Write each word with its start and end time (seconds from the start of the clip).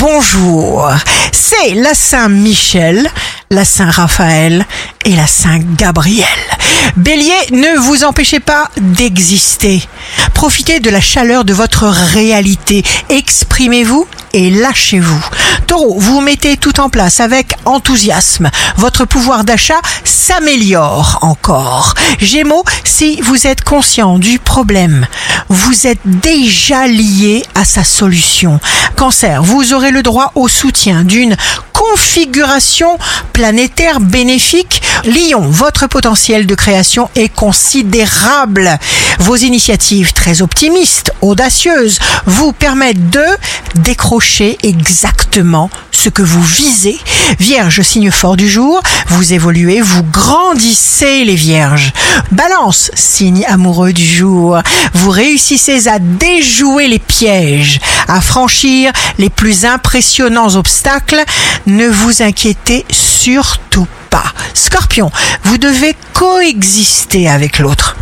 bonjour. 0.00 0.90
C'est 1.30 1.74
la 1.74 1.92
Saint-Michel, 1.94 3.08
la 3.50 3.64
Saint-Raphaël 3.64 4.64
et 5.04 5.14
la 5.14 5.26
Saint-Gabriel. 5.26 6.26
Bélier, 6.96 7.34
ne 7.52 7.78
vous 7.78 8.04
empêchez 8.04 8.40
pas 8.40 8.70
d'exister. 8.78 9.82
Profitez 10.32 10.80
de 10.80 10.90
la 10.90 11.00
chaleur 11.00 11.44
de 11.44 11.52
votre 11.52 11.84
réalité. 11.84 12.82
Exprimez-vous 13.10 14.06
et 14.32 14.50
lâchez-vous. 14.50 15.24
Taureau, 15.66 15.98
vous 15.98 16.20
mettez 16.20 16.56
tout 16.56 16.80
en 16.80 16.88
place 16.88 17.20
avec 17.20 17.54
enthousiasme. 17.64 18.50
Votre 18.76 19.04
pouvoir 19.04 19.44
d'achat 19.44 19.80
s'améliore 20.04 21.18
encore. 21.22 21.94
Gémeaux, 22.18 22.64
si 22.84 23.20
vous 23.20 23.46
êtes 23.46 23.62
conscient 23.62 24.18
du 24.18 24.38
problème, 24.38 25.06
vous 25.48 25.86
êtes 25.86 26.00
déjà 26.04 26.86
lié 26.86 27.44
à 27.54 27.64
sa 27.64 27.84
solution. 27.84 28.60
Cancer, 28.96 29.42
vous 29.42 29.72
aurez 29.74 29.90
le 29.90 30.02
droit 30.02 30.32
au 30.34 30.48
soutien 30.48 31.04
d'une 31.04 31.36
configuration 31.72 32.98
planétaire 33.32 34.00
bénéfique. 34.00 34.79
Lion, 35.04 35.40
votre 35.40 35.86
potentiel 35.86 36.46
de 36.46 36.54
création 36.54 37.08
est 37.14 37.28
considérable. 37.28 38.78
Vos 39.18 39.36
initiatives 39.36 40.12
très 40.12 40.42
optimistes, 40.42 41.12
audacieuses, 41.22 41.98
vous 42.26 42.52
permettent 42.52 43.10
de 43.10 43.24
décrocher 43.76 44.58
exactement 44.62 45.70
ce 45.90 46.08
que 46.08 46.22
vous 46.22 46.42
visez. 46.42 46.98
Vierge, 47.38 47.82
signe 47.82 48.10
fort 48.10 48.36
du 48.36 48.48
jour, 48.48 48.82
vous 49.08 49.32
évoluez, 49.32 49.80
vous 49.80 50.02
grandissez 50.02 51.24
les 51.24 51.34
vierges. 51.34 51.92
Balance, 52.32 52.90
signe 52.94 53.44
amoureux 53.46 53.92
du 53.92 54.06
jour, 54.06 54.58
vous 54.94 55.10
réussissez 55.10 55.88
à 55.88 55.98
déjouer 55.98 56.88
les 56.88 56.98
pièges, 56.98 57.80
à 58.08 58.20
franchir 58.20 58.92
les 59.18 59.30
plus 59.30 59.64
impressionnants 59.64 60.56
obstacles. 60.56 61.22
Ne 61.66 61.88
vous 61.88 62.22
inquiétez 62.22 62.84
surtout 62.90 63.84
pas. 63.84 63.99
Scorpion, 64.54 65.10
vous 65.44 65.58
devez 65.58 65.94
coexister 66.12 67.28
avec 67.28 67.58
l'autre 67.58 67.96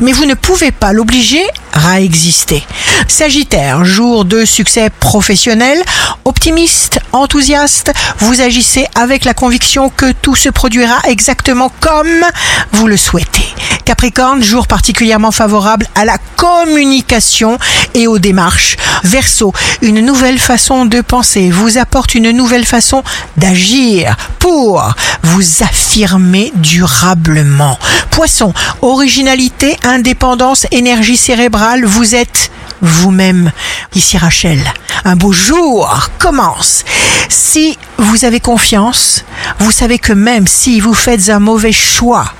mais 0.00 0.12
vous 0.12 0.24
ne 0.24 0.34
pouvez 0.34 0.70
pas 0.70 0.92
l'obliger 0.92 1.42
à 1.72 2.00
exister. 2.00 2.64
Sagittaire, 3.06 3.84
jour 3.84 4.24
de 4.24 4.44
succès 4.44 4.90
professionnel, 4.90 5.78
optimiste, 6.24 7.00
enthousiaste, 7.12 7.92
vous 8.18 8.40
agissez 8.40 8.86
avec 8.94 9.24
la 9.24 9.34
conviction 9.34 9.90
que 9.90 10.12
tout 10.12 10.36
se 10.36 10.48
produira 10.48 11.00
exactement 11.08 11.70
comme 11.80 12.24
vous 12.72 12.86
le 12.86 12.96
souhaitez. 12.96 13.46
Capricorne, 13.90 14.40
jour 14.40 14.68
particulièrement 14.68 15.32
favorable 15.32 15.84
à 15.96 16.04
la 16.04 16.16
communication 16.36 17.58
et 17.94 18.06
aux 18.06 18.20
démarches. 18.20 18.76
Verseau, 19.02 19.52
une 19.82 19.98
nouvelle 19.98 20.38
façon 20.38 20.84
de 20.84 21.00
penser 21.00 21.50
vous 21.50 21.76
apporte 21.76 22.14
une 22.14 22.30
nouvelle 22.30 22.64
façon 22.64 23.02
d'agir 23.36 24.16
pour 24.38 24.80
vous 25.24 25.64
affirmer 25.64 26.52
durablement. 26.54 27.80
Poisson, 28.12 28.54
originalité, 28.80 29.76
indépendance, 29.82 30.68
énergie 30.70 31.16
cérébrale, 31.16 31.84
vous 31.84 32.14
êtes 32.14 32.52
vous-même. 32.82 33.50
Ici 33.96 34.16
Rachel, 34.16 34.60
un 35.04 35.16
beau 35.16 35.32
jour 35.32 36.10
commence. 36.20 36.84
Si 37.28 37.76
vous 37.98 38.24
avez 38.24 38.38
confiance, 38.38 39.24
vous 39.58 39.72
savez 39.72 39.98
que 39.98 40.12
même 40.12 40.46
si 40.46 40.78
vous 40.78 40.94
faites 40.94 41.28
un 41.28 41.40
mauvais 41.40 41.72
choix, 41.72 42.32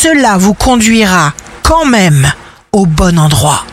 cela 0.00 0.38
vous 0.38 0.54
conduira 0.54 1.32
quand 1.64 1.84
même 1.84 2.30
au 2.70 2.86
bon 2.86 3.18
endroit. 3.18 3.64